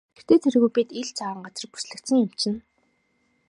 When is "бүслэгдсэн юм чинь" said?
1.71-2.59